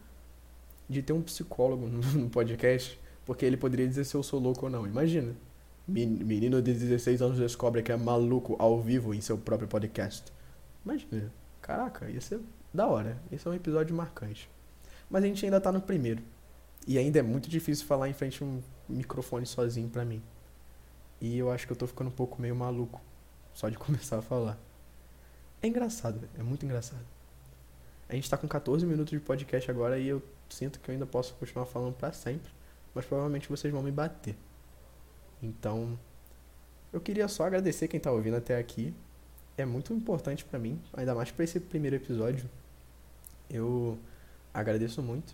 de 0.89 1.03
ter 1.03 1.13
um 1.13 1.21
psicólogo 1.21 1.87
no 1.87 2.29
podcast, 2.31 2.99
porque 3.23 3.45
ele 3.45 3.55
poderia 3.55 3.87
dizer 3.87 4.03
se 4.03 4.15
eu 4.15 4.23
sou 4.23 4.39
louco 4.39 4.65
ou 4.65 4.71
não. 4.71 4.87
Imagina. 4.87 5.35
Menino 5.87 6.61
de 6.61 6.73
16 6.73 7.21
anos 7.21 7.37
descobre 7.37 7.83
que 7.83 7.91
é 7.91 7.97
maluco 7.97 8.55
ao 8.57 8.81
vivo 8.81 9.13
em 9.13 9.21
seu 9.21 9.37
próprio 9.37 9.67
podcast. 9.67 10.31
Imagina. 10.83 11.31
Caraca, 11.61 12.09
ia 12.09 12.19
ser 12.19 12.39
da 12.73 12.87
hora. 12.87 13.21
Esse 13.31 13.47
é 13.47 13.51
um 13.51 13.53
episódio 13.53 13.95
marcante. 13.95 14.49
Mas 15.09 15.23
a 15.23 15.27
gente 15.27 15.45
ainda 15.45 15.61
tá 15.61 15.71
no 15.71 15.81
primeiro. 15.81 16.23
E 16.87 16.97
ainda 16.97 17.19
é 17.19 17.21
muito 17.21 17.49
difícil 17.49 17.85
falar 17.85 18.09
em 18.09 18.13
frente 18.13 18.41
a 18.41 18.45
um 18.45 18.61
microfone 18.89 19.45
sozinho 19.45 19.89
pra 19.89 20.03
mim. 20.03 20.21
E 21.21 21.37
eu 21.37 21.51
acho 21.51 21.67
que 21.67 21.71
eu 21.71 21.77
tô 21.77 21.85
ficando 21.85 22.07
um 22.07 22.13
pouco 22.13 22.41
meio 22.41 22.55
maluco. 22.55 22.99
Só 23.53 23.69
de 23.69 23.77
começar 23.79 24.17
a 24.17 24.21
falar. 24.21 24.57
É 25.63 25.67
engraçado, 25.67 26.29
é 26.37 26.43
muito 26.43 26.65
engraçado. 26.65 27.05
A 28.09 28.13
gente 28.13 28.29
tá 28.29 28.37
com 28.37 28.49
14 28.49 28.85
minutos 28.85 29.11
de 29.11 29.19
podcast 29.19 29.71
agora 29.71 29.97
e 29.97 30.09
eu 30.09 30.21
sinto 30.49 30.77
que 30.77 30.91
eu 30.91 30.93
ainda 30.93 31.05
posso 31.05 31.33
continuar 31.35 31.65
falando 31.65 31.93
para 31.93 32.11
sempre. 32.11 32.51
Mas 32.93 33.05
provavelmente 33.05 33.47
vocês 33.47 33.73
vão 33.73 33.81
me 33.81 33.89
bater. 33.89 34.35
Então, 35.41 35.97
eu 36.91 36.99
queria 36.99 37.29
só 37.29 37.45
agradecer 37.45 37.87
quem 37.87 37.97
tá 37.97 38.11
ouvindo 38.11 38.35
até 38.35 38.57
aqui. 38.57 38.93
É 39.57 39.65
muito 39.65 39.93
importante 39.93 40.43
para 40.43 40.59
mim, 40.59 40.81
ainda 40.91 41.15
mais 41.15 41.31
para 41.31 41.45
esse 41.45 41.61
primeiro 41.61 41.95
episódio. 41.95 42.49
Eu 43.49 43.97
agradeço 44.53 45.01
muito. 45.01 45.33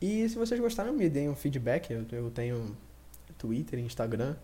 E 0.00 0.26
se 0.30 0.36
vocês 0.36 0.58
gostaram, 0.58 0.94
me 0.94 1.10
deem 1.10 1.28
um 1.28 1.36
feedback. 1.36 1.90
Eu, 1.90 2.06
eu 2.10 2.30
tenho 2.30 2.74
Twitter, 3.36 3.78
Instagram. 3.80 4.34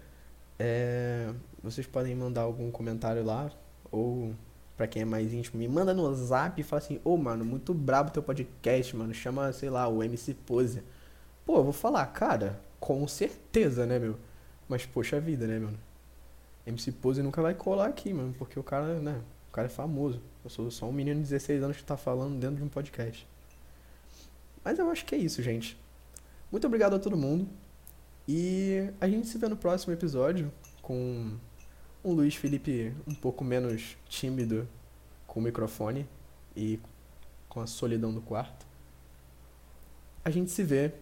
É, 0.58 1.32
vocês 1.62 1.86
podem 1.86 2.14
mandar 2.14 2.42
algum 2.42 2.70
comentário 2.70 3.24
lá. 3.24 3.50
Ou, 3.90 4.34
pra 4.76 4.86
quem 4.86 5.02
é 5.02 5.04
mais 5.04 5.32
íntimo, 5.32 5.58
me 5.58 5.66
manda 5.66 5.94
no 5.94 6.12
zap 6.14 6.60
e 6.60 6.64
fala 6.64 6.82
assim: 6.82 7.00
Ô, 7.04 7.14
oh, 7.14 7.16
mano, 7.16 7.44
muito 7.44 7.72
brabo 7.72 8.10
teu 8.10 8.22
podcast, 8.22 8.94
mano. 8.94 9.14
Chama, 9.14 9.52
sei 9.52 9.70
lá, 9.70 9.88
o 9.88 10.02
MC 10.02 10.34
Pose. 10.34 10.82
Pô, 11.44 11.58
eu 11.58 11.64
vou 11.64 11.72
falar, 11.72 12.04
cara, 12.06 12.60
com 12.78 13.06
certeza, 13.08 13.86
né, 13.86 13.98
meu? 13.98 14.16
Mas, 14.68 14.84
poxa 14.84 15.20
vida, 15.20 15.46
né, 15.46 15.58
mano? 15.58 15.78
MC 16.66 16.92
Pose 16.92 17.22
nunca 17.22 17.40
vai 17.40 17.54
colar 17.54 17.86
aqui, 17.86 18.12
mano, 18.12 18.34
porque 18.36 18.58
o 18.58 18.62
cara, 18.62 18.98
né? 19.00 19.20
O 19.48 19.52
cara 19.52 19.66
é 19.66 19.70
famoso. 19.70 20.20
Eu 20.44 20.50
sou 20.50 20.70
só 20.70 20.86
um 20.86 20.92
menino 20.92 21.16
de 21.16 21.28
16 21.28 21.62
anos 21.62 21.76
que 21.76 21.84
tá 21.84 21.96
falando 21.96 22.38
dentro 22.38 22.56
de 22.56 22.62
um 22.62 22.68
podcast. 22.68 23.26
Mas 24.64 24.78
eu 24.78 24.90
acho 24.90 25.04
que 25.04 25.14
é 25.14 25.18
isso, 25.18 25.42
gente. 25.42 25.78
Muito 26.50 26.66
obrigado 26.66 26.94
a 26.94 26.98
todo 26.98 27.16
mundo. 27.16 27.48
E 28.28 28.90
a 29.00 29.08
gente 29.08 29.28
se 29.28 29.38
vê 29.38 29.48
no 29.48 29.56
próximo 29.56 29.92
episódio 29.92 30.52
com 30.82 31.36
um 32.06 32.12
Luiz 32.12 32.36
Felipe 32.36 32.94
um 33.04 33.14
pouco 33.16 33.42
menos 33.42 33.96
tímido 34.08 34.68
com 35.26 35.40
o 35.40 35.42
microfone 35.42 36.06
e 36.54 36.78
com 37.48 37.60
a 37.60 37.66
solidão 37.66 38.14
do 38.14 38.20
quarto. 38.20 38.64
A 40.24 40.30
gente 40.30 40.52
se 40.52 40.62
vê 40.62 40.92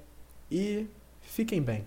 e 0.51 0.87
fiquem 1.21 1.61
bem. 1.61 1.85